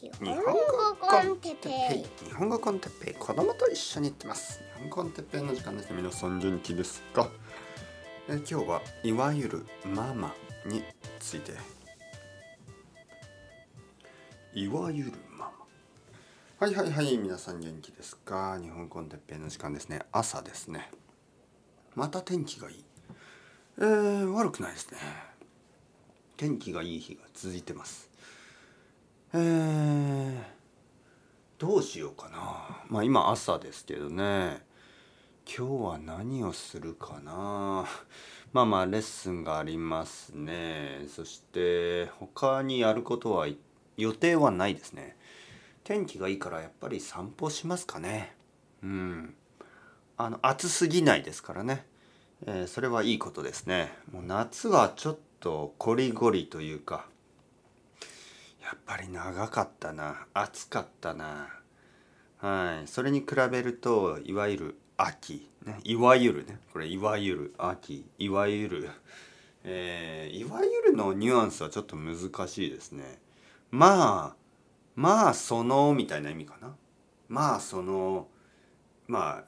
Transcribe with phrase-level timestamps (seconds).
[0.00, 1.70] 日本語コンテッペ
[2.24, 2.26] イ。
[2.28, 3.14] 日本語コンテッペイ。
[3.14, 4.60] 子供と一緒に行ってます。
[4.76, 5.90] 日本語コンテッペイの時間です。
[5.90, 7.28] ね皆さん元気ですか
[8.30, 10.34] え今日はいわゆるママ
[10.66, 10.84] に
[11.18, 11.52] ついて
[14.52, 15.52] いわゆるママ
[16.66, 20.90] はいはいはい皆さん元気ですか日本コンテッペイの時間ですね朝ですね
[21.94, 22.84] また天気がいい
[23.78, 24.98] えー、悪くないですね
[26.36, 28.10] 天気がいい日が続いてます
[29.34, 30.42] え、
[31.58, 32.82] どうしようかな。
[32.88, 34.62] まあ今朝ですけどね。
[35.44, 37.86] 今日は何をするかな。
[38.52, 41.04] まあまあレッスンがありますね。
[41.14, 43.48] そして他にやることは
[43.98, 45.16] 予定はないですね。
[45.84, 48.34] 天気がいいからやっぱり散歩しますかね。
[48.82, 49.34] うん。
[50.16, 51.84] あの暑すぎないですからね、
[52.46, 53.92] えー、それはいいことですね。
[54.10, 57.06] もう夏はちょっとコリゴリというか
[58.68, 60.26] やっぱり長かったな。
[60.34, 61.48] 暑かったな。
[62.36, 62.86] はい。
[62.86, 66.58] それに比べるといわゆる秋、ね、いわゆるね。
[66.70, 68.04] これいわゆる秋。
[68.18, 68.90] いわゆる
[69.64, 73.18] えー、いわゆるのニュアンスはちょっと難しいですね。
[73.70, 74.36] まあ
[74.96, 76.76] まあそのみたいな意味かな。
[77.26, 78.28] まあその
[79.06, 79.44] まあ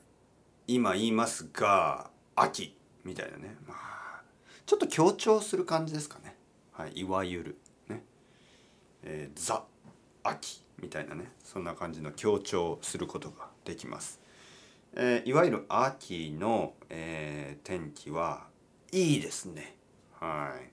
[0.66, 2.74] 今言いますが秋
[3.04, 3.54] みたいなね。
[3.68, 4.22] まあ
[4.64, 6.36] ちょっと強調する感じですかね。
[6.72, 7.00] はい。
[7.00, 7.58] いわゆる。
[9.04, 9.64] えー、ザ
[10.22, 14.20] 秋みたいなねそんな感じの強調することができます。
[14.94, 18.46] えー、いわゆる秋の、えー、天気は
[18.92, 19.76] いいですね。
[20.18, 20.70] はい。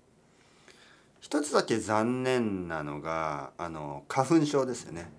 [1.20, 5.11] 一つだけ残念なのがあの花粉症ですよね。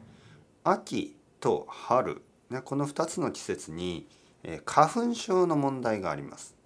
[0.64, 4.08] 秋と春、ね、この2つの季節に、
[4.42, 6.56] えー、花粉症の問題があります。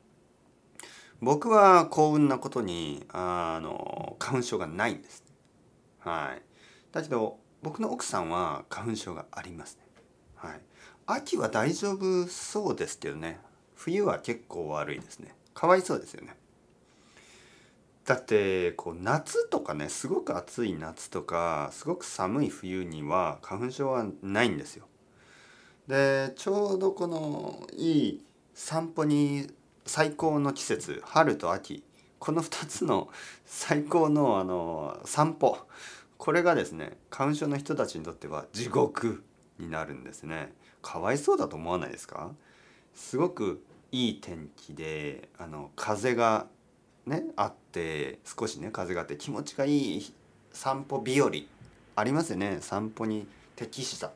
[1.20, 5.21] 僕は幸運なことにあの花粉症がないんです。
[6.04, 6.42] はい、
[6.92, 9.82] だけど僕の奥さんは花粉症がありますね。
[10.36, 10.60] はい、
[11.06, 13.38] 秋は大丈夫そうですけどね
[13.76, 16.36] 冬は結構悪いですねかわいそうですよね。
[18.04, 24.86] だってこう夏とかねすごく暑い夏とかすごく寒い冬には花粉症はないんですよ。
[25.86, 28.24] でちょうどこのいい
[28.54, 29.48] 散歩に
[29.86, 31.84] 最高の季節春と秋
[32.22, 33.08] この2つの
[33.44, 35.58] 最高のあの散歩。
[36.18, 39.24] これがですね花粉症の人たちにとっては地獄
[39.58, 40.52] になるんですね。
[40.82, 42.30] かわいそうだと思わないですか？
[42.94, 43.60] すごく
[43.90, 46.46] いい天気であの風が
[47.06, 50.12] ねあって少しね風があって気持ちがいい
[50.52, 51.28] 散歩日和
[51.96, 52.58] ありますよね。
[52.60, 54.12] 散歩に適した。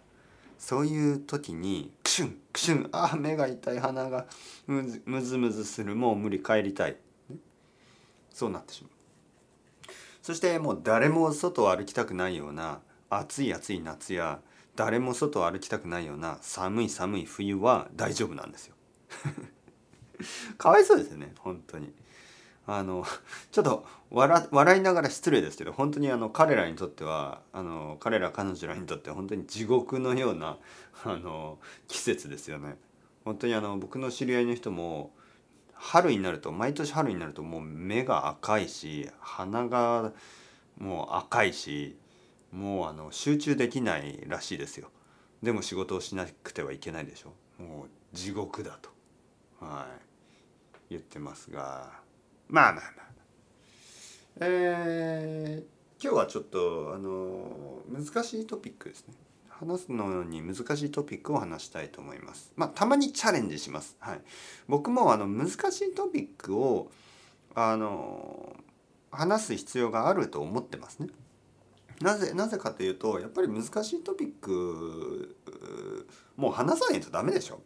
[0.60, 4.26] そういう時にクシュンクシュンあ目が痛い鼻が
[4.68, 6.96] むずむずむずするもう無理帰りたい。
[8.36, 8.90] そうなってしまう。
[10.20, 14.40] そしてもう誰も外を歩きたくないような暑い暑い夏や
[14.74, 18.74] 誰も外を歩きたくないような寒い寒い冬は大丈夫なんですよ。
[20.58, 21.94] かわいそうですよね本当に。
[22.66, 23.06] あの
[23.52, 30.58] ちょっと笑いながら失礼ですけど本当にあの彼らにとってはあの彼ら彼女らにとっては本当に地獄のような
[31.04, 31.58] あの
[31.88, 32.76] 季節ですよね。
[33.24, 35.15] 本当にあの僕の知り合いの人も
[35.78, 40.12] 春になると毎年春になるともう目が赤いし鼻が
[40.78, 41.96] もう赤いし
[42.52, 44.90] もうあの集中できないらしいですよ。
[45.42, 47.62] でも仕事をしなくてはいけないでしょ。
[47.62, 48.90] もう地獄だと。
[49.60, 49.86] は
[50.90, 50.90] い。
[50.90, 51.92] 言ってますが。
[52.48, 53.06] まあまあまあ。
[54.40, 59.14] えー、今日はちょっとあの難しいトピックですね。
[59.58, 62.52] 話すのに難しいトピックを話したいと思います。
[62.56, 63.96] まあ、たまにチャレンジします。
[64.00, 64.20] はい、
[64.68, 66.90] 僕もあの難しいトピックを
[67.54, 68.54] あの
[69.10, 71.08] 話す必要があると思ってますね。
[72.02, 75.34] なぜなぜかというとやっぱり難しいトピック
[76.36, 77.60] もう話さないとダメでしょ。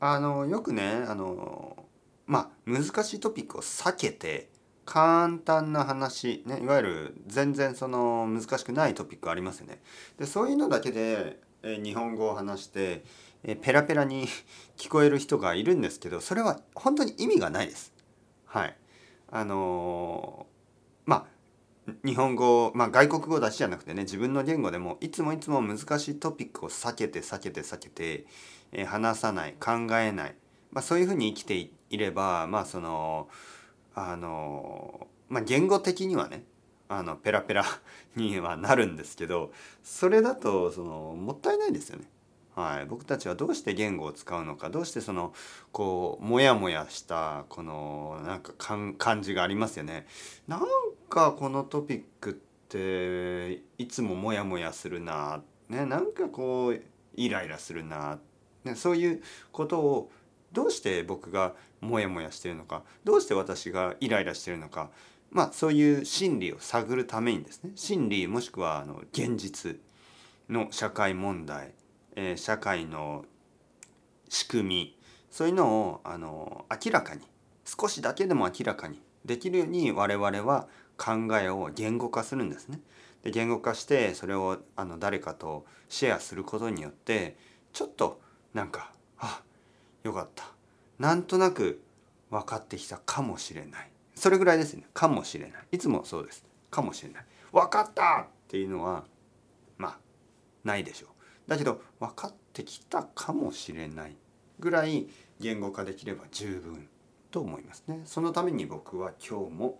[0.00, 1.86] あのよくねあの
[2.26, 4.48] まあ難しいトピックを避けて
[4.84, 9.80] 簡単な話、ね、いわゆる全然その難しくないトピックありますよね。
[10.18, 13.04] でそういうのだけで、え日本語を話して、
[13.42, 14.28] えペラペラに
[14.76, 17.92] 聞こえる人がいるんですけどそれは本当に意味がないです。
[18.46, 18.76] はい。
[19.30, 21.34] あのー、まあ
[22.04, 28.26] 日本語、まあ、外国語だけじゃなくてね自分の言語でもいつもいつも難しいトピックを避けて避けて避けて、
[28.72, 30.34] え話さない考えない、
[30.70, 33.28] まあ、そういうふうに生きていればまあその
[33.94, 36.44] あのまあ言語的にはね
[36.88, 37.64] あのペラペラ
[38.16, 39.52] にはなるんですけど
[39.82, 42.04] それだとそのもったいないですよね。
[42.54, 45.34] はい、僕たちはどうして言語を使うのかどうしてその
[45.72, 50.06] こうモヤモヤしたこのなんか感じがありますよね。
[50.46, 50.60] なん
[51.08, 56.80] かこのトピックってっていつもモヤモヤするな、ね、なんかこう
[57.14, 58.18] イライラするな、
[58.64, 60.10] ね、そういうことを
[60.52, 64.90] どうして僕がモヤモヤしてるのかどうして私がイライラしてるのか
[65.30, 69.76] まあそういう心理を探るためにですね心理もしくはあの現実
[70.48, 71.72] の社会問題、
[72.16, 73.24] えー、社会の
[74.28, 74.98] 仕組み
[75.30, 77.22] そういうのをあの明らかに
[77.64, 82.78] 少しだけでも明らかにできるように我々は考えを言語化するんですね。
[83.22, 87.36] で言語化してそれをあの誰かとシェアすることによって
[87.72, 88.20] ちょっと
[88.52, 89.42] なんかあ
[90.02, 90.44] よかった
[90.98, 91.82] なんとなく
[92.30, 93.90] 分かってきたかもしれない。
[94.14, 94.84] それぐらいですね。
[94.94, 95.62] かもしれない。
[95.72, 96.44] いつもそうです。
[96.70, 97.24] かもしれない。
[97.52, 99.04] 分かったっていうのは
[99.78, 99.98] まあ
[100.64, 101.50] ないでしょう。
[101.50, 104.16] だけど分かってきたかもしれない
[104.58, 105.08] ぐらい
[105.40, 106.88] 言語化できれば十分
[107.30, 108.02] と思いますね。
[108.04, 109.78] そのために僕は今日も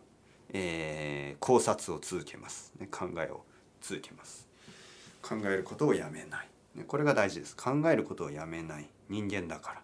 [0.56, 3.44] えー、考察を続けます、ね、考えを
[3.80, 4.48] 続けます。
[5.20, 7.56] 考えることをやめない、ね、これが大事です。
[7.56, 9.82] 考えることをやめない人間だから。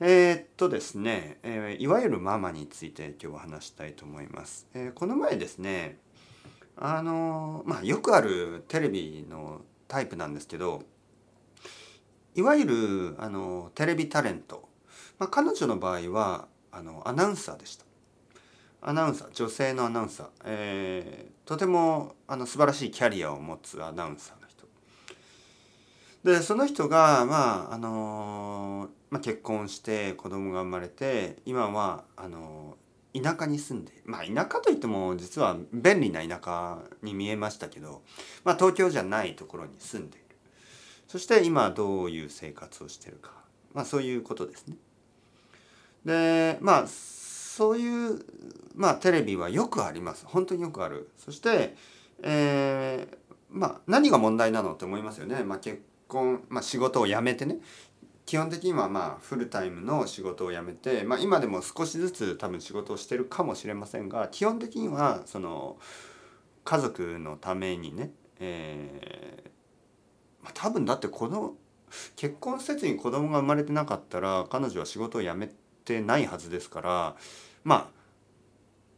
[0.00, 5.98] えー、っとですね、えー、いわゆるママについて今日は話したいと思います、えー、この前ですね
[6.76, 10.82] あのまあよくあるテレビのタイプなんですけど
[12.34, 14.68] いわゆるあのテレビタレント、
[15.18, 17.84] まあ、彼女の場合はあのアナウンサーでした。
[18.84, 24.41] アナウンサー女性のアナウンサー、えー、とてもあの素晴らしいキャリアを持つアナウンサー。
[26.24, 32.78] でその人がまああのまあ、結婚して子供が生まれて今はあの
[33.14, 38.00] 田舎に住んでまあ田舎といっても実は便利な田舎に見えましたけど、
[38.42, 40.26] まあ、東京じゃないところに住んでいる。
[41.08, 43.32] そして今どういう生活をしてるか、
[43.74, 44.76] まあ、そういうことですね。
[46.06, 48.24] でまあそういう
[48.74, 50.24] まあテレビはよくあります。
[50.24, 51.10] 本当によくある。
[51.18, 51.76] そして、
[52.22, 53.16] えー、
[53.50, 55.82] まあ何が問題なのって思いますよね、まあ、結
[56.12, 57.58] 婚、まあ、仕事を辞めてね。
[58.24, 65.76] 基本的にはまあフルタイムの仕事を辞めて、まあ、今でも少しずつ多分仕事をしてるかもしれませんが基本的にはその
[66.64, 71.54] 家族のためにね、えーまあ、多分だってこの
[72.14, 75.50] 結婚せずに子供が生まれてなかったら彼女は仕事を辞め
[75.84, 77.16] てないはずですから
[77.64, 78.02] まあ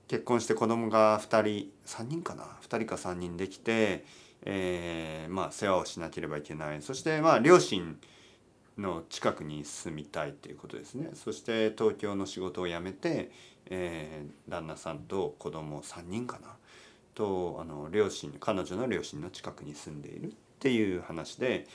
[0.06, 4.04] 結婚して子供が2人3人かな？2人か3人できて、
[4.44, 6.82] えー、まあ世話をしなければいけない。
[6.82, 7.98] そしてまあ両親
[8.78, 11.10] の近くに住みたいということですね。
[11.14, 13.30] そして東京の仕事を辞めて、
[13.66, 16.56] えー、旦那さんと子供3人かな。
[17.14, 21.66] とあの両親彼女の両親の近くに住んでいるっていう話で、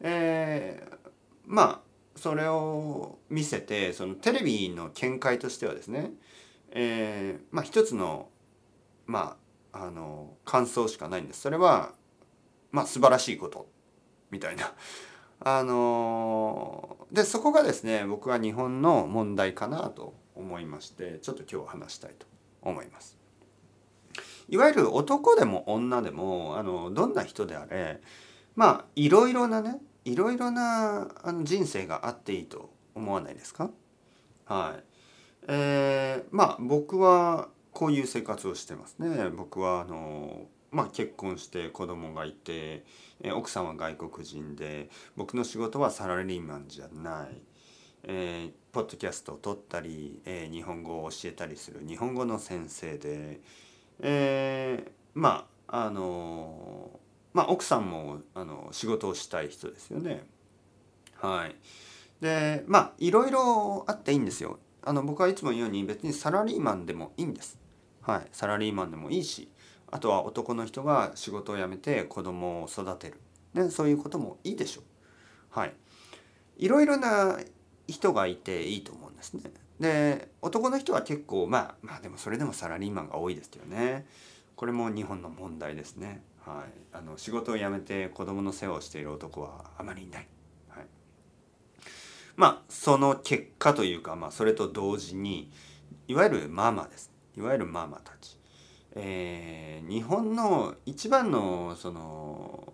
[0.00, 1.08] えー、
[1.46, 1.80] まあ
[2.18, 6.10] それを見せてそのテレビの見解としてはですね、
[6.72, 8.28] えー、まあ一つの
[9.06, 9.36] ま
[9.72, 11.42] ああの感想しかないんです。
[11.42, 11.92] それは
[12.70, 13.68] まあ素晴らしいこと
[14.30, 14.72] みたいな。
[15.40, 22.26] あのでそこがですね僕は日本の問題かなと思いましてちょっと今日話したいと
[22.62, 23.16] 思います。
[24.48, 28.00] いわゆる男でも女でもあのどんな人であれ
[28.56, 33.70] まあいろいろなねいろいろなあの人生があっていいと思わないですか？
[34.46, 34.84] はい
[35.46, 42.84] えー、まあ僕はこういう生活をしてますね僕はあのまあ結婚して子供がいて
[43.34, 47.40] 奥さんは外国人で僕の仕事はサラリーマンじゃない、
[48.04, 53.40] えー、ポッドキャストを撮ったり、えー、日本語を教えたりする日本語の先生で、
[54.00, 56.98] え、まああの
[57.34, 60.24] まあ、奥さんもあの仕事をしたい人ですよね。
[61.16, 61.54] はい、
[62.20, 64.58] でまあいろいろあっていいんですよ。
[64.82, 67.58] あの僕はいつも言うように別にサラリーマンでもいいんです。
[68.00, 69.50] はい、サラリーマンでもいいし
[69.90, 73.20] あとは男の人が仕事を辞めて子供を育てる、
[73.54, 74.84] ね、そういうこともいいでしょう。
[75.50, 75.74] はい、
[76.58, 77.38] いろいろな
[77.86, 79.50] 人がいていいと思うんですね。
[79.80, 84.06] で男の人は結構まあまあでもそれでもサラリーマンが多いですけどね
[84.56, 86.22] これも日本の問題ですね。
[86.44, 90.26] はい、あの仕事を辞めて子供の世話をしている男はあまりいない。
[90.68, 90.86] はい、
[92.36, 95.50] まあその結果というか、まあ、それと同時に
[96.08, 98.37] いわゆるママですいわゆるママたち。
[98.94, 102.72] えー、日本の一番のその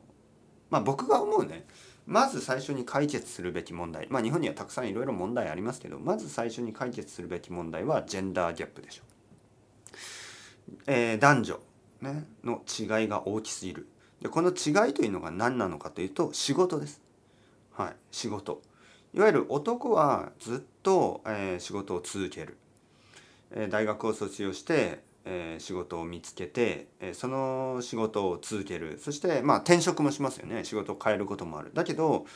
[0.71, 1.65] まあ僕が思うね
[2.07, 9.15] まず最初に解決するべき問題まあ日本にはたくさんいろいろ問題ありますけどまず最初に解決するべき問題はジェンダーギャップでしょう。
[10.87, 11.61] えー、男女
[12.01, 13.89] ね、の違いが大きすぎる
[14.21, 17.01] でこの違いというのが何なのかというと仕事です。
[17.73, 18.63] はい、仕事
[19.15, 22.57] いわゆる男はずっと、えー、仕事を続ける、
[23.53, 28.99] えー、大学を卒業して、えー仕事を見つけて、えーその仕事を続ける。
[28.99, 30.65] そしてまあ転職もしますよね。
[30.65, 31.71] 仕事を変えることもある。
[31.75, 32.27] だけど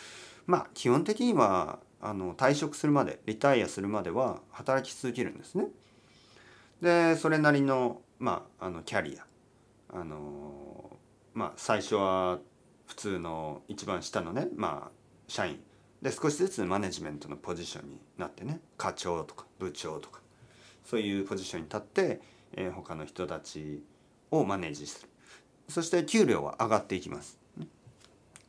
[0.46, 5.66] まあ基本的にはあの退職するまでリタイアするまでは働き続けるんですね。
[6.80, 9.98] でそれなりの,、まあ、あのキャリア。
[9.98, 10.96] あの
[11.34, 12.38] まあ最初は
[12.86, 14.90] 普通の一番下のね、まあ、
[15.26, 15.60] 社員。
[16.00, 20.20] で少しずつマネジメントのポジションになってね課長とか部長とか
[20.84, 22.20] そういうポジションに立って、
[22.54, 23.82] えー他の人たち
[24.30, 25.08] をマネージする。
[25.68, 27.38] そして給料は上がっていきます。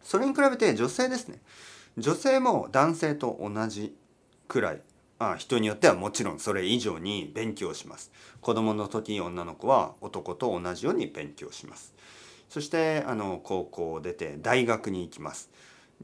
[0.02, 1.42] それに比べて女性ですね。
[1.98, 3.96] 女性も男性と同じ
[4.48, 4.82] くらい。
[5.22, 8.12] あ人によってはもちろんそれ以上に勉強します。
[8.40, 11.94] 子供の時に女の子は男と同じように勉強します。
[12.48, 15.50] そしてあの高校を出て大学に行きます。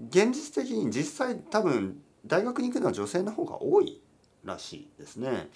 [0.10, 4.02] 現実的に実際多分大学に行くのは女性の方が多い
[4.44, 5.50] らしいですね。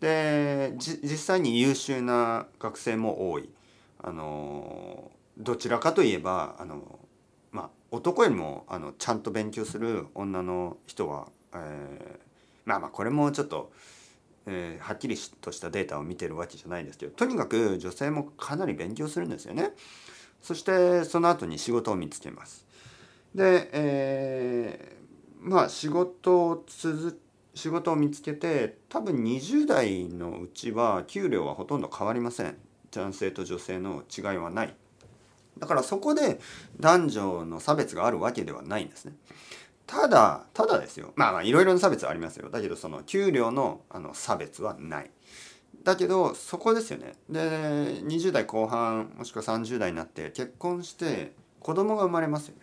[0.00, 3.50] で実際に優秀な学生も多い
[4.02, 6.98] あのどちらかといえばあの
[7.52, 12.20] まあ男よりもあのちゃんと勉強する女の人は、えー
[12.66, 13.72] まあまあこれもちょっと、
[14.46, 19.72] えーはっきりとしたデータを見てるわけじゃないですけどとにかく女性もかなり勉強するんですよね。
[20.40, 22.64] そしてその後に仕事を見つけます。
[23.34, 25.00] で、えー
[25.42, 27.18] まあ仕事を続
[27.54, 32.56] 仕事を見つけて多分20代のうちは給料はほとんど変わりません。
[32.92, 34.74] 男性と女性の違いはない。
[35.58, 36.40] だからそこで
[36.78, 39.12] 男女の差別があるわけではないんですね。
[39.86, 41.12] ただただですよ。
[41.16, 42.48] まあいろいろな差別はありますよ。
[42.50, 45.10] だけどその給料のあの差別はない。
[45.82, 47.14] だけどそこですよね。
[47.28, 52.62] で20代後半もしくは30代になって結婚して子供が生まれますよね。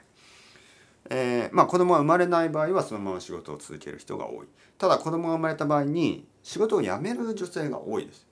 [1.09, 4.47] えーまあ子供が生まれない場合はそのまま仕事を続ける人が多い。
[4.77, 8.27] ただ子供が生まれた場合に仕事を辞める女性が多いです。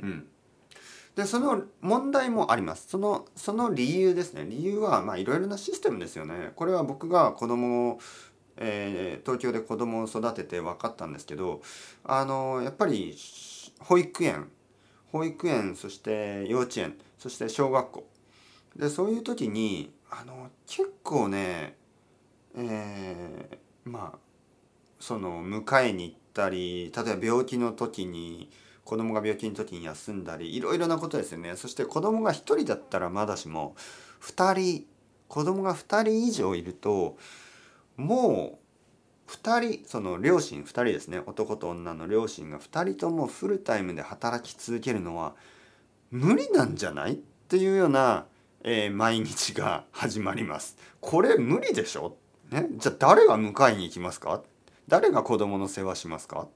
[0.00, 0.26] うん。
[1.16, 2.88] でその問題もあります。
[2.88, 4.46] そのその理由ですね。
[4.48, 6.52] 理由はいろいろなシステムですよね。
[6.56, 7.98] これは僕が子供を、
[8.56, 11.62] えー東京で子供を育てて分かったんですけど
[12.04, 13.16] あのやっぱり
[13.80, 14.50] 保育園
[15.12, 18.06] 保育園そして幼稚園そして小学校。
[18.76, 21.76] でそういう時にあの結構ね
[22.56, 24.18] えーまあ
[25.00, 28.48] その迎えに行ったり例えば病気の時に
[28.84, 31.56] 子供が病気の時に休んだりいろいろなことですよね。
[31.56, 33.74] そして子供が1人だったらまだしも
[34.22, 34.86] 2人
[35.28, 37.16] 子供が2人以上いると
[37.96, 38.58] も
[39.28, 41.20] う2人その両親2人ですね。
[41.26, 45.34] 男と女の両親が2人ともフルタイムで働き続けるのは
[46.10, 47.14] 無理なんじゃない？
[47.14, 47.16] っ
[47.48, 48.26] ていうような、
[48.66, 50.78] えー毎日が始まります。
[51.02, 52.16] これ無理でしょ、
[52.50, 54.42] ね、じゃあ誰が迎えに行きますか？
[54.88, 56.48] 誰が子供の世話しますか？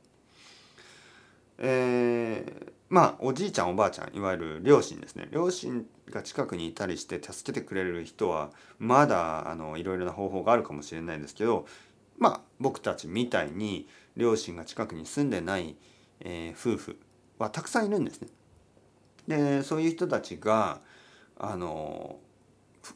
[1.59, 5.29] えーまあおじいちゃんおばあちゃんいわゆる両親ですね。
[5.31, 11.67] 両親が近くにいたりして助けてくれる人はまだあのいろいろな方法があるかもしれないですけど
[12.17, 13.87] まあ僕たちみたいに
[14.17, 15.77] 両親が近くに住んでない、
[16.21, 16.99] えー夫婦
[17.39, 18.29] はたくさんいるんですね。
[19.29, 20.81] でそういう人たちが
[21.39, 22.19] あの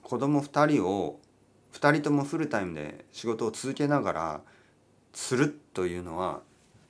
[0.02, 1.20] 子供2人を
[1.72, 4.40] 2人ともフルタイムで仕事を続けながら
[5.12, 6.40] するというのは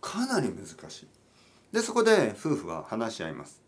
[0.01, 1.09] かなり難しい。
[1.73, 3.63] でそこで夫婦は話し合います。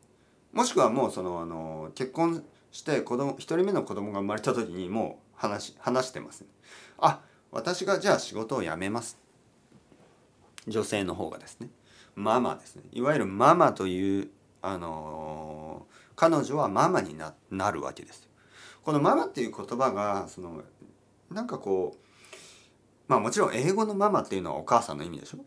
[0.53, 6.45] もしくはもうそのあの結婚して子供1人目の子供が生まれた時にもう話話してます、
[6.99, 9.19] あ私がじゃあ仕事を辞めます。
[10.67, 11.69] 女性の方がですね
[12.15, 14.29] ママですねいわゆるママという
[14.63, 15.87] あの
[16.17, 18.29] 彼女はママにななるわけです。
[18.83, 20.63] このママっていう言葉がその
[21.31, 21.99] なんかこう
[23.09, 25.39] まあもちろん英語のママっていうのはお母さんの意味でしょ？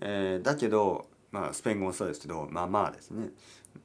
[0.00, 3.28] えーだけどまあスペイン語もそうですけどママですね。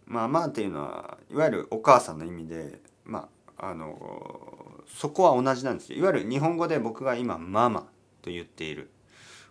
[0.06, 6.00] ママっていうのはいわゆるお母さんの意味でまああのそこは同じなんですよ。
[6.00, 7.82] いわゆる日本語で僕が今ママ
[8.22, 8.90] と言っている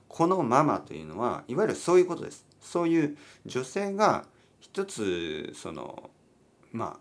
[0.09, 2.47] このママというのはいわゆるそういうことです。
[2.61, 4.25] そういう女性が
[4.61, 6.11] 一つその
[6.76, 7.00] まあ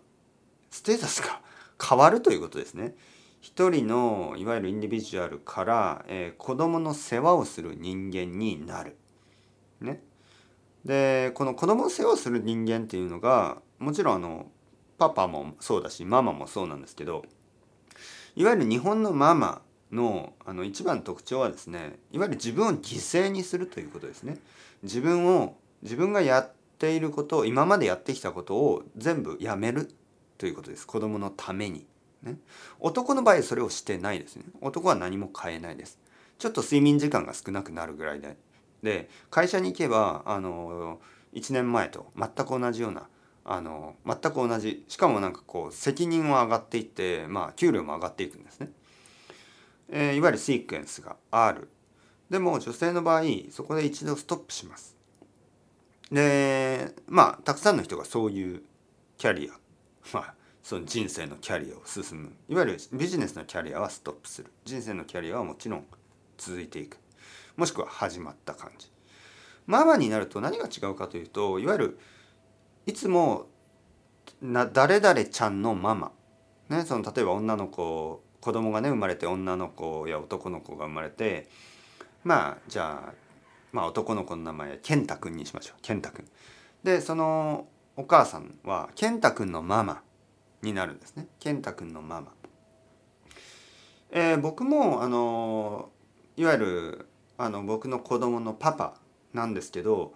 [0.70, 1.40] ステータスが
[1.82, 2.94] 変わるということですね。
[3.40, 8.96] 一人のいわゆるインディビジュアルから、えー子供の世話をする人間になる。
[9.80, 10.02] ね。
[10.84, 14.50] でこの子供の世話をする人間っていうのがもちろんあの
[14.98, 17.24] パパもそうだしママもそうなんですけど
[18.36, 24.38] いわゆる日本のママのあの一番の特徴はですねいわゆる自分を犠牲にするということですね。
[24.82, 29.90] 自分を自分がやっていることを今までやってきたことを全部やめる
[30.38, 30.86] ということです。
[30.86, 31.86] 子供のために。
[32.22, 32.38] ね、
[32.80, 34.44] 男の場合それをしてないですね。
[34.60, 35.98] 男は何も変えないです。
[36.38, 38.36] ちょっと睡眠時間が少なくなるぐらいで。
[38.82, 41.00] で会社に行けばあの
[41.32, 43.08] 1年前と全く同じような
[43.44, 48.70] あの全く同じしかもなんかこう責任は上がっていってまあ給料も上がっていくんですね、
[49.88, 51.68] えー、いわゆるシークエンスがある。
[52.28, 54.95] でも女性の場合そこで一度ストップします。
[56.10, 58.62] でまあたくさんの人がそういう
[59.18, 59.54] キャリア
[60.16, 62.32] まあその人生のキャリアを進む。
[62.48, 64.50] いわゆるビジネスのキャリアはストップする。
[64.64, 65.86] 人生のキャリアはもちろん
[66.38, 66.98] 続いていく。
[67.56, 68.90] もしくは始まった感じ。
[69.66, 71.98] ママになると何が違うかというといわゆる
[72.86, 73.46] いつも
[74.40, 76.12] な誰々ちゃんのママ、
[76.68, 81.48] ね、その例えば女の子子供がね生まれて女の子や男の子が生まれて
[82.22, 83.12] まあじゃあ
[83.76, 86.24] まあ男の子の名前は健太くんにしましょう健太くん。
[86.82, 90.02] でそのお母さんは健太くんのママ
[90.62, 92.32] になるんですね健太くんのママ。
[94.10, 95.90] えー、僕もあの
[96.38, 98.94] いわゆるあの僕の子供のパパ
[99.34, 100.14] なんですけど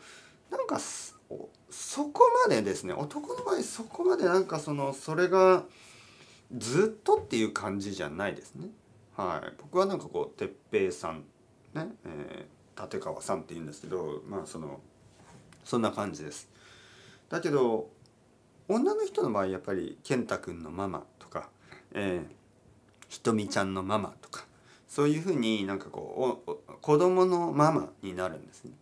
[0.50, 5.64] なんかそこまでですね男の場合そこまでなんかそのそれが
[6.56, 8.68] ずっとっていう感じじゃないですね。
[9.18, 11.24] はい、僕はなんかこう哲平さん
[11.74, 14.80] ね、えー、立川さんって言うんですけどまあその
[15.64, 16.48] そんな感じです。
[17.28, 17.88] だけど
[18.68, 21.48] 女の人の場合やっぱり健太くんのママとか、
[21.92, 22.34] えー、
[23.08, 24.46] ひとみちゃんのママとか
[24.88, 28.72] そういうふうになんかこう子供のママになるんですね。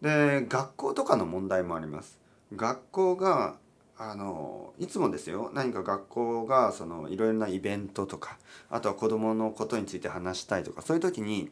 [0.00, 2.18] で学校とかの問題もあります。
[2.54, 3.56] 学校が
[3.96, 8.36] あのいつもですよ何か学校がそのいろいろなイベントとか
[8.68, 11.50] あとは子どものことについて話したいとかそういう時に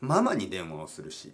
[0.00, 1.32] ママに電話をするし、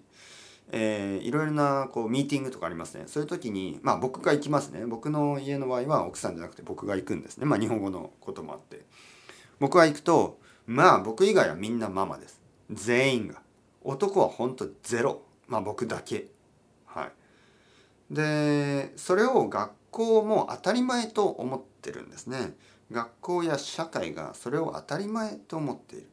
[0.70, 3.04] えー、いろいろなこうミーティングとかありますね。
[3.06, 4.86] そういう時にまあ僕が行きますね。
[4.86, 7.46] 僕の家の場合は奥さんじゃなくて僕が行くんですね。
[7.46, 8.84] まあ日本語のこともあって。
[9.60, 12.40] 僕が行くとまあ僕以外はみんなママです。
[12.70, 13.42] 全員が。
[13.82, 15.22] 男はほんとゼロ。
[15.46, 16.28] まあ僕だけ。
[16.86, 17.12] はい。
[18.14, 22.54] でそれを学校も当たり前と思ってるんですね。
[22.90, 26.08] 学校や社会がそれを当たり前と思っている、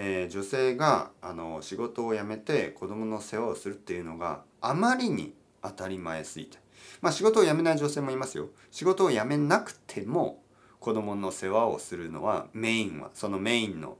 [0.00, 6.58] えー、女性があの仕事を辞めて子供の世話をするっていうのがあまりに当たり前すぎて。
[7.00, 8.48] まあ仕事を辞めない女性もいますよ。
[8.70, 10.40] 仕事を辞めなくても
[10.78, 13.96] 子供の世話をするのはメインはそのメインの、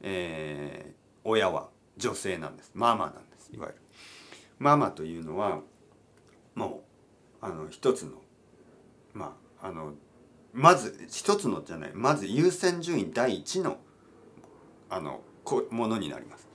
[0.00, 2.70] えー、親は女性なんです。
[2.72, 3.50] ママなんです。
[3.52, 3.80] いわゆる。
[4.60, 5.58] ママというのは
[6.54, 6.84] も
[7.42, 8.12] うあの一つの
[9.12, 9.94] まああの
[10.52, 11.90] まず一つのじゃない。
[11.94, 13.78] まず優先順位第一の
[14.88, 15.20] あの
[15.70, 16.48] ものになります。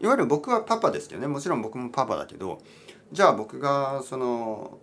[0.00, 1.28] いわゆる僕はパパですけどね。
[1.28, 2.60] もちろん僕もパパだけど
[3.12, 4.78] じゃあ僕がその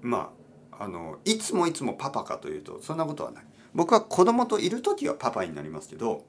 [0.00, 0.32] ま
[0.72, 3.44] ああのいつもいつもパパかというとそんなことはない。
[3.74, 6.26] 僕は子供といる時はパパになりますけど、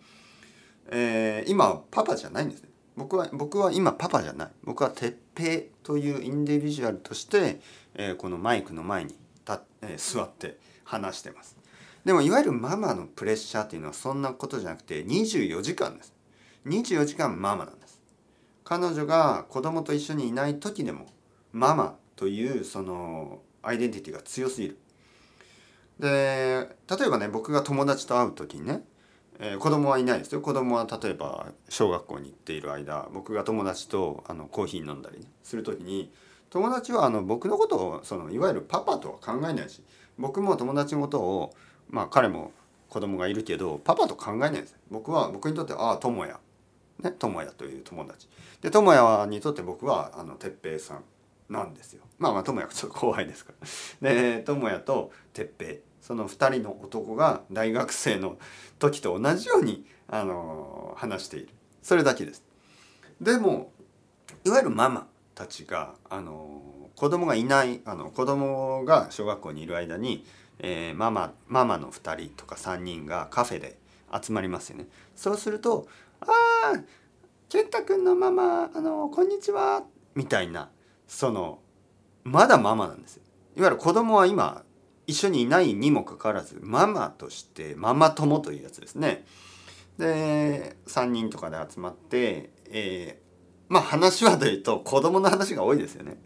[0.89, 2.69] えー、今パパじゃないんですね。
[2.95, 4.49] 僕は僕は今パパじゃない。
[4.63, 7.59] 僕は鉄平というインディビジュアルとして、
[7.95, 9.15] えー、このマイクの前に
[9.47, 11.57] 立えー、座って話してます。
[12.05, 16.13] でもいわゆるママのプレッシャーっていうのはそんなことじゃなくて24時間です。
[16.65, 18.01] 24時間ママなんです。
[18.63, 21.07] 彼女が子供と一緒にいない時でも
[21.51, 24.77] ママというそのアイデンティティが強すぎる。
[25.99, 28.83] で例えばね僕が友達と会う時にね
[29.39, 30.41] えー、子供はいないですよ。
[30.41, 36.11] 子供は例えば小学校に行っている間僕が友達とあのコーヒー飲んだり、ね、する時に
[36.49, 39.83] 友達はあの僕のことをそのいわゆるパパとは考えないし
[40.17, 41.53] 僕も友達のことを
[41.89, 42.51] まあ彼も
[42.89, 44.77] 子供がいるけどパパと考えないです。
[44.91, 46.35] 僕は僕にとってああ友也
[46.99, 48.27] ね友也という友達。
[48.61, 51.03] で友也にとって僕はあの哲平さん
[51.49, 52.03] なんですよ。
[52.17, 53.53] まあまあ友也ちょっと後輩ですか
[54.01, 54.13] ら。
[54.13, 55.75] で友也と哲平。
[56.01, 58.37] その2人の男が大学生の
[58.77, 61.49] 時と同じようにあの話している。
[61.81, 62.43] それだけです。
[63.21, 63.71] でも
[64.43, 66.61] いわゆるママたちがあの
[66.95, 70.25] 子供がいないあの子供が小学校にいる間に、
[70.59, 73.77] えー、ママママの2人とか3人がカフェで
[74.21, 74.87] 集まりますよね。
[75.15, 75.87] そうすると
[76.23, 76.83] 「ああ
[77.49, 79.83] 健太くんのママあのこんにちは」
[80.15, 80.69] みたいな
[81.07, 81.59] その
[82.23, 83.23] まだママなんですよ。
[83.55, 84.63] いわゆる子供は今
[85.05, 89.25] 一緒にいないにもかかわらずママとしてママ友というやつですね。
[89.97, 96.17] で3人とかで集まって、えー、まあ話はというと子供の話が多いですよね。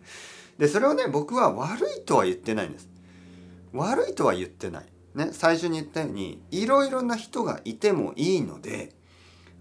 [0.58, 2.90] でそれをね僕は悪いとは言ってないんです。
[3.74, 4.86] 悪いとは言ってない。
[5.16, 8.94] ね、最初に言ったようにいろいろな人がいてもいいので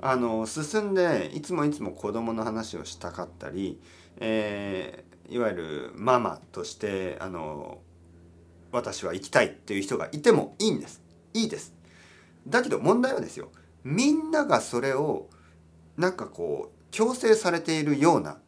[0.01, 3.81] あの進んでいつもいつも子供の話をしたかったり、
[4.19, 7.79] えー、いわゆるママとしてあの
[8.73, 11.03] 私は行きたいっていう人がいてもいいんです。
[11.33, 11.75] いいです。
[12.47, 13.51] だけど問題はですよ。
[13.85, 15.29] みんながそれを
[15.97, 18.39] なんかこう強制されているような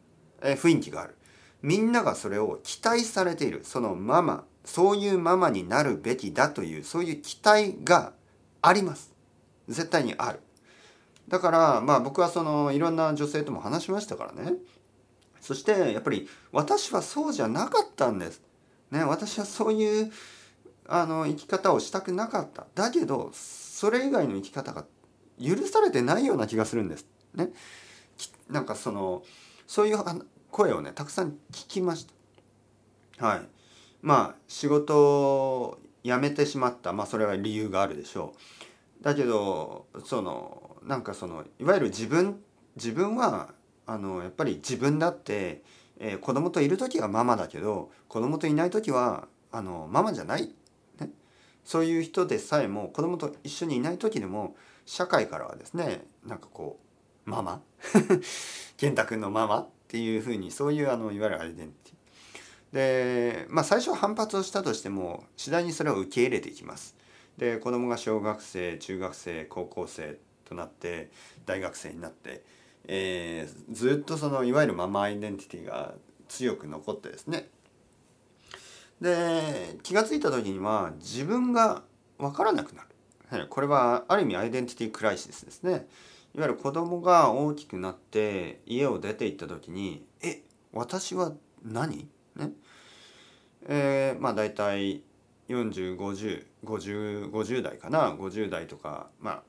[0.41, 1.15] 雰囲気がある。
[1.61, 3.61] みんながそれを期待されている。
[3.63, 8.13] そのママそういうママになるべきだというそういう期待が
[8.61, 9.13] あります。
[9.67, 10.39] 絶対にある。
[11.29, 14.53] だからまあ僕はそのいろんな女性とも話しましたからね。
[15.39, 18.41] そしてやっぱり私はそうじゃなかったんです。
[18.91, 20.11] ね私はそういう
[20.87, 22.65] あの生き方をしたくなかった。
[22.73, 24.85] だけどそれ以外の生き方が
[25.41, 27.05] 許されてないような気がするんです。
[27.35, 27.49] ね。
[28.49, 29.23] なんかその
[29.67, 29.97] そういう
[30.51, 32.07] 声をねたくさん聞きまし
[33.19, 33.25] た。
[33.27, 33.41] はい。
[34.01, 36.91] まあ仕事を辞めてしまった。
[36.91, 38.33] まあそれは理由があるでしょ
[39.01, 39.03] う。
[39.03, 42.41] だけどそのなんかそのいわゆる自分
[42.75, 43.53] 自分は
[43.85, 45.63] あのやっぱり自分だって、
[45.99, 50.53] えー、子供といる時はママだけど子供といない時はあのママじゃない、
[50.99, 51.09] ね、
[51.63, 56.79] そういう人でさえも子供と一緒にいない時でも社会からはですねなんかこ
[57.25, 57.61] うママ？
[58.77, 59.59] 健太君のママ？
[59.61, 61.99] っていうふうにそういうあのいわゆるアイデンティティ。
[62.73, 66.95] でまあ最初反発をしたとしても次第にそれを受け入れていきます。
[67.37, 70.17] で子供が小学生中学生高校生
[70.49, 71.11] となって
[71.45, 72.43] 大学生になって、
[72.87, 75.93] えー、ずっとそのいわゆるママアイデンティティが
[76.27, 77.49] 強く残ってですね。
[78.99, 81.83] で気が付いた時には自分が
[82.17, 82.87] 分からなくなる。
[83.47, 85.87] これはある意味アイデンティティクライシスですね。
[86.35, 91.33] いわゆる子供が大きくなって家を出て行った時に「え私は
[91.63, 92.51] 何?」ね。
[93.67, 95.03] えー、まあ大体
[95.49, 99.43] 405050代かな？50代とかまあ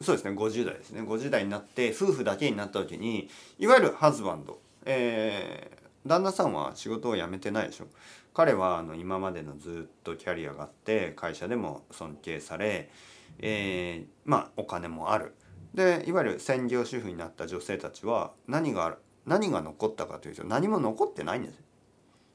[0.00, 1.02] そうですね50代ですね。
[1.02, 7.86] 50代になって夫婦だけになった時にいわゆるハズバンド、えー、旦那さんは仕事を辞めてないでしょ。
[8.34, 12.90] 彼はあの今までのずっとキャリアがあって会社でも尊敬され、
[13.38, 15.34] えー、まあお金もある。
[15.74, 21.58] でいわゆる専業主婦になった女性たちは何が何が残ったかというと何も残ってないんです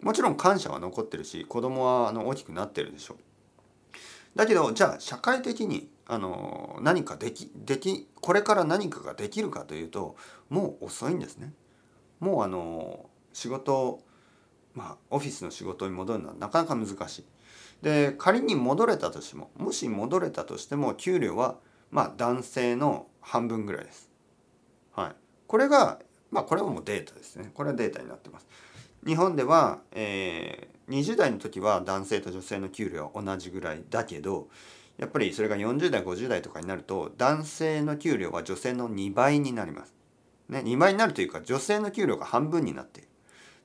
[0.02, 3.18] もちろん感謝は残ってるし子供はあの大きくなってるでしょ。
[4.36, 10.16] だけどじゃあ社会的にあの何かできできこれから何かができるかというと
[10.50, 11.54] もう遅いんですね。
[12.20, 14.00] もうあの仕事
[14.74, 17.26] まあオフィスの仕事に戻るのはなかなか難しい。
[17.82, 21.58] で仮に戻れたとしてももし戻れたとしても給料は
[21.92, 24.10] まあ男性の半分ぐらいです。
[24.94, 25.16] はい、
[25.46, 26.00] これが
[26.32, 27.52] まあこれはもうデータですね。
[27.54, 28.48] これはデータになってます。
[29.06, 34.48] 日本では、えー、20代の時は男性と女性の給料は同じぐらいだけど
[34.98, 39.94] やっぱりそれが40代50代とかになると男性の給料は女性の2倍になります。
[40.50, 43.10] ね、2倍になるというか女性の給料が半分になっている。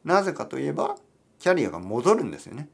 [0.04, 0.96] なぜかといえば
[1.38, 2.68] キャリアが戻るんですよね。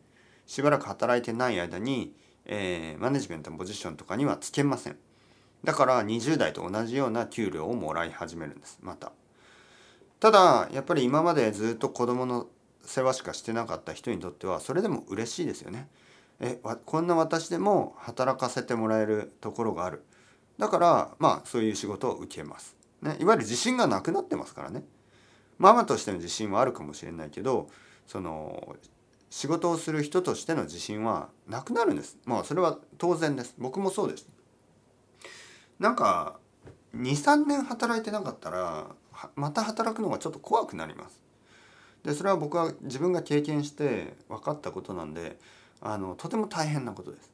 [0.47, 2.15] しばらく働いてない間に、
[2.47, 4.97] えー、マネジメントのポジションとかにはつけません。
[5.63, 8.79] だから20代と同じような給料をもらい始めるんです。
[8.83, 9.13] また。
[10.21, 12.49] ただやっぱり今までずっと子供の
[12.83, 15.89] 世話しかしてなかった人にとってはそれでも嬉しいですよね。
[16.41, 20.05] えこんな私でも働かせてもらえるところがある。
[20.59, 24.83] だからまあそういう仕事を受けます、ね、いわゆる自信がなくなってますからね。
[25.59, 27.69] ママとしての自信はあるかもしれないけど
[28.07, 28.77] その
[29.31, 32.17] 仕事をする人としての自信はなくなるんです。
[32.25, 33.55] まあそれは当然です。
[33.59, 34.27] 僕もそうです。
[35.79, 36.39] なんか
[36.97, 38.87] 23年働いてなかったら
[39.37, 41.21] また働くのがちょっと怖くなります。
[42.05, 45.39] でそれは僕は自分が経験して分かったことなんで
[45.81, 47.33] あのとても大変なことです。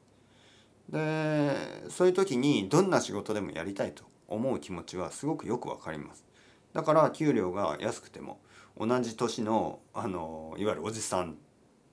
[0.89, 6.25] でそういう時にどんな仕事でもやりたいと思う気持ちはすごくよくわかります。
[6.73, 8.39] だから給料が安くても
[8.77, 11.37] 同じ年のあのいわゆるおじさん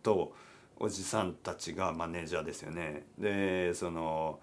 [0.03, 0.35] と
[0.79, 3.07] おじさんたちがマネージャーですよね。
[3.19, 4.41] でその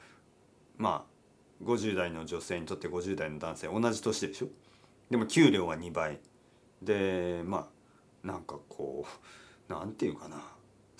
[0.78, 4.48] まあ50代の女性にとって50代の男性同じ年でしょ？
[5.10, 6.20] でも給料は2倍
[6.82, 7.68] でま
[8.24, 9.06] あなんかこ
[9.70, 10.42] うなんていうかな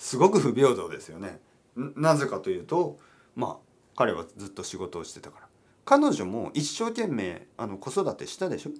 [0.00, 1.38] すごく不平等ですよね
[1.76, 2.98] なぜかというと
[3.36, 3.56] まあ
[3.94, 5.46] 彼はずっと仕事をしてたから
[5.84, 8.70] 彼女も一生懸命あの子育てしたでしょ、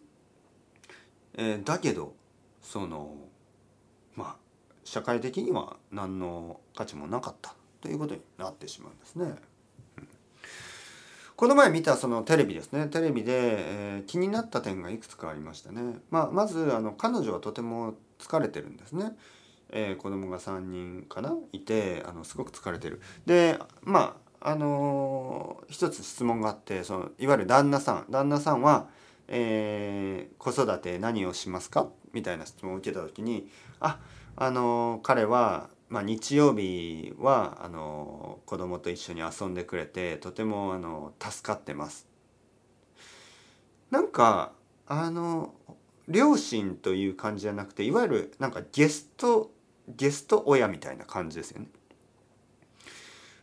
[1.37, 2.14] えー、だけど
[2.62, 3.14] その
[4.16, 4.37] まあ
[4.83, 9.35] 社会的には何の価値もなかったということになってしまうんですね。
[11.37, 15.98] この前見たそのテレビですねテレビで、えー、気になった点がいくつかありましたね。
[16.11, 19.16] まあ、まずあの彼女はとても疲れてるんですね。
[19.72, 21.35] えー、子供が3人かな？
[21.52, 23.00] いてあのすごく疲れてる。
[23.26, 28.88] でまああのー、一つ質問があってそのいわゆる旦那さん旦那さんは、
[29.28, 31.88] えー、子育て何をしますか？
[32.12, 33.48] みたいな質問を受けた時に
[33.80, 33.98] あ
[34.37, 42.09] あのー、彼は、まあ、日曜日はあのー、子供と一緒に遊んでくれてとてもあの助かってます。
[43.90, 44.52] なんか
[44.87, 45.52] あの
[46.09, 49.50] 両親という感じじゃなくていわゆるなんかゲスト
[49.96, 51.68] ゲスト親みたいな感じですよね。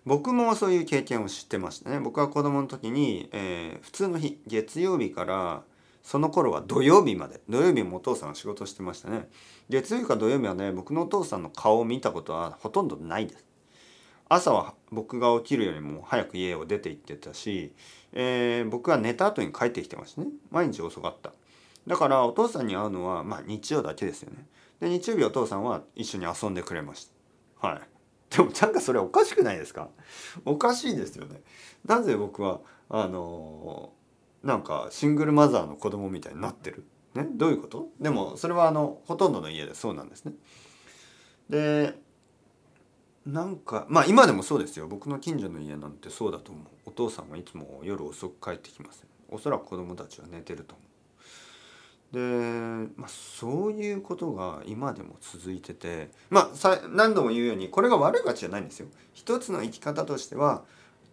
[0.06, 2.00] 僕もそういう経験を知ってましたね。
[2.00, 5.64] 僕は子供の時に、えー、普通の日月曜日から
[6.02, 9.28] その頃は土曜日まで土曜日もお父さんは仕事してましたね。
[9.70, 13.46] 月曜日か土曜日はね僕のお父さんの顔を見たことはほとんどないです。
[14.30, 17.74] 朝は僕が起きるよりも早く家を出て行ってたし、
[18.14, 20.28] えー、僕は寝た後に帰ってきてましたね。
[20.52, 21.34] 毎日遅かった。
[21.86, 24.46] だからお父さんに会うのは、まあ、日曜だけですよね。
[24.80, 27.10] で日曜日お父さんは一緒に遊んでくれまし
[27.62, 27.68] た。
[27.68, 27.82] はい。
[28.30, 29.90] でもなんかそれおかしくないですか？
[30.46, 31.42] おかしいですよね。
[31.86, 32.60] なぜ僕は
[32.90, 36.86] あのー、なんかシングルマザーの子供みたいになってる？
[37.16, 37.88] ね、どういうこと？
[38.00, 40.34] でもそれはあのほとんどの家でそうなんですね。
[41.50, 41.96] で
[43.26, 50.87] なんかまあ今でもそうですよ僕の近所の家なんてそうだと思うお父さんはいつも夜遅く帰ってきます、おそらく子供たちは寝てると思う
[52.12, 52.20] で、
[52.96, 58.88] まあ、そういうことが今でも続いててまあ何度も言うようにこれが悪い価値じゃないんですよ。
[59.14, 60.64] 一つの生き方としては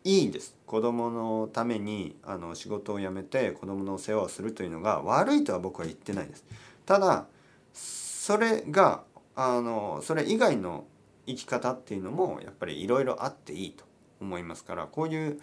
[0.04, 6.44] いいんです子供のためにあの仕事を辞めて子供の世話をするというのが悪いとは僕は言ってないです。
[6.86, 7.26] ただ
[7.72, 9.02] それが
[9.34, 10.84] あのそれ以外の
[11.26, 13.84] 生き方っていうのもやっぱりいろいろあっていいと
[14.20, 15.40] 思いますからこういう、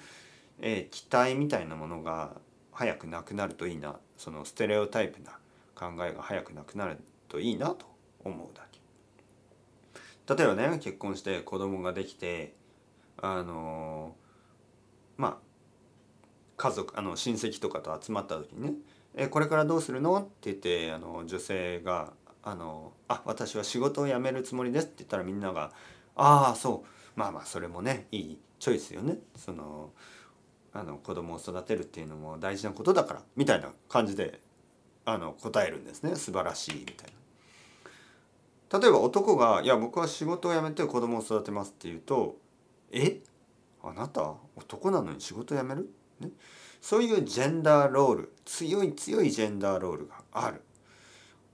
[0.62, 2.32] えー、期待みたいなものが
[2.72, 5.38] 早くなくなるといいなそのステレオタイプな
[5.82, 7.88] 考えが早くなくなるといいなと
[8.24, 8.80] 思うだけ。
[10.36, 12.54] 例えばね結婚して子供ができて
[13.18, 14.16] あの
[15.18, 15.38] まあ
[16.58, 18.74] 家族あの親戚とかと集まった時にね
[19.18, 22.14] 「えこれからどうするの?」って言ってあの女性が
[22.44, 25.72] 「あのあ私は仕事を辞めるつもりです」って言ったらみんなが
[26.16, 26.88] 「ああそう。
[27.14, 29.92] まあまあそれもねいいチョイスよね」その
[30.74, 34.40] あの子供を育てるっていうのも大事なことだからみたいな感じで
[35.06, 37.12] あの答えるんですね素晴らしいみたい
[38.72, 38.80] な。
[38.80, 42.38] 例えば男が「いや僕は仕事を辞めて子供を育てます」って言うと
[42.92, 43.22] 「え？
[43.84, 46.30] あなた男なのに仕事辞める?」ね、
[46.80, 50.62] そういうジェンダーロール強い強いジェンダーロールがある。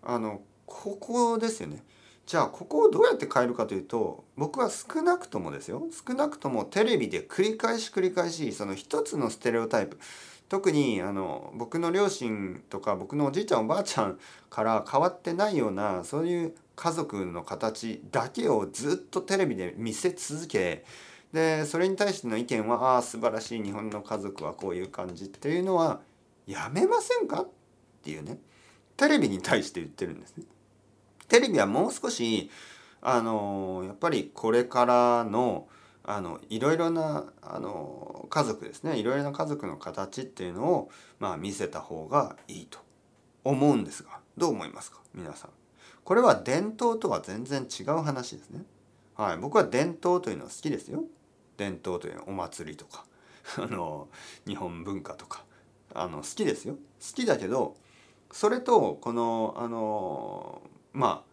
[0.04, 1.84] あのここですよね。
[2.26, 9.98] じゃあここをどうやって変えるかというと僕は少なくともですよ少なくともテレビで繰り返し繰り返しその一つのステレオタイプ
[10.50, 20.86] 特にあの僕の両親とか僕のおじいちゃんおばあちゃんから変わってないようなそういう家族の形だけをずっとテレビで見せ続け
[21.34, 26.00] でそれに対しての意見は「ああ素晴らしい日本の家族はこういう感じ」っていうのは
[26.46, 27.42] やめませんか？
[27.42, 27.50] っ
[28.02, 28.40] ていうね
[28.96, 30.46] テレビに対して言ってるんですね。
[31.28, 32.50] テレビはもう少し
[33.02, 35.68] あのやっぱりこれからの
[36.08, 40.90] あのいろいろなあの家族ですねいろいろな家族の形っていうのを、
[41.20, 42.80] まあ、見せた方がいいと
[43.44, 45.00] 思うんですがどう思いますか？
[45.14, 45.52] 皆さん。
[46.04, 48.64] これは伝統とは全然違う話ですね。
[49.16, 51.04] はい、僕は伝統というのは好きですよ。
[51.58, 53.04] 伝統というのはお祭りとか
[53.58, 54.08] あの
[54.46, 55.44] 日本文化とか
[55.94, 56.76] あの好きですよ。
[56.76, 56.80] 好
[57.16, 57.76] きだけど
[58.32, 60.62] それとこのあの
[60.94, 61.28] まあ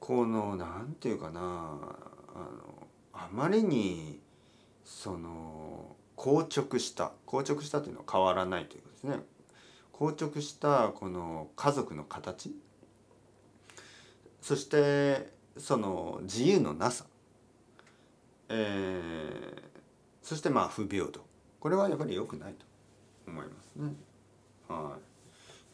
[0.00, 1.44] この何て言うかなあ
[2.38, 2.81] の
[3.12, 4.20] あまりに
[4.84, 9.16] その硬直した硬直したというのは変わらないということですね。
[9.92, 12.54] 硬直したこの家族の形。
[14.40, 17.04] そしてその自由のなさ、
[18.48, 19.62] えー、
[20.22, 21.20] そしてまあ不平等。
[21.60, 22.72] これはやっぱり良くないと。
[23.26, 23.92] 思いますね。
[24.68, 24.88] はい、や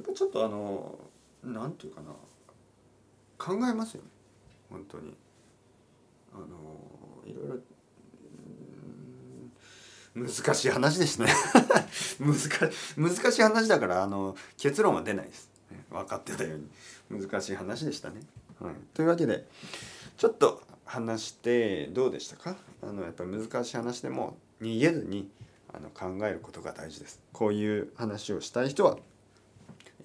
[0.05, 0.99] っぱちょっとあの
[1.43, 2.13] なんていうかな。
[3.39, 4.09] 考えますよね。
[4.71, 5.17] 本当に。
[6.35, 6.47] あの
[7.31, 7.59] いろいろ
[10.15, 11.33] 難しい話でしたね。
[12.19, 12.35] 難
[12.97, 15.51] 難しい話だからあの結論は出ないです、
[15.91, 16.69] 分かってたように。
[17.23, 18.21] 難しい話でしたね、
[18.61, 19.47] はい、というわけで
[20.19, 22.57] ちょっと話してどうでしたか？
[22.83, 25.31] あのやっぱり難しい話でも逃げずに
[25.73, 27.21] あの考えることが大事です。
[27.33, 28.99] こういう話をしたい人は、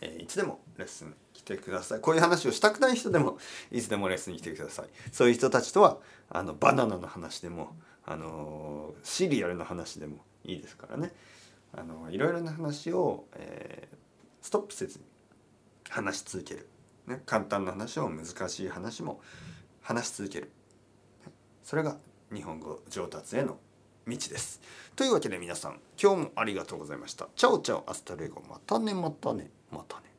[0.02, 3.38] えー、いつでもレッスンてくださいこういう話をしたくない人でも
[3.72, 7.76] いつでもレッスンに来てくださいそういう人たちとはあのバナナの話でも
[8.06, 11.14] あのシリアルの話でもいいですからね
[11.74, 15.06] あのいろいろな話を、えー、ストップせずに
[15.90, 16.68] 話し続ける、
[17.08, 19.22] ね、簡単な話を難しい話も
[19.82, 20.52] 話し続ける
[21.64, 21.98] それが
[22.34, 23.58] 日本語上達への
[24.06, 24.62] 道です。
[24.96, 27.28] というわけで皆さん今日もありがとうございました。
[27.36, 30.13] ciao ciao hasta luego またねまたねまたね。